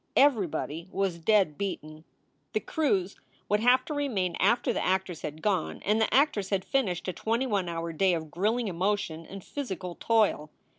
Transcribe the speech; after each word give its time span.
Everybody 0.17 0.87
was 0.91 1.19
dead 1.19 1.59
beaten. 1.59 2.05
The 2.53 2.59
crews 2.59 3.17
would 3.47 3.59
have 3.59 3.85
to 3.85 3.93
remain 3.93 4.35
after 4.39 4.73
the 4.73 4.83
actors 4.83 5.21
had 5.21 5.43
gone, 5.43 5.79
and 5.85 6.01
the 6.01 6.11
actors 6.11 6.49
had 6.49 6.65
finished 6.65 7.07
a 7.07 7.13
twenty 7.13 7.45
one 7.45 7.69
hour 7.69 7.93
day 7.93 8.15
of 8.15 8.31
grilling 8.31 8.67
emotion 8.67 9.27
and 9.27 9.43
physical 9.43 9.93
toil. 9.99 10.49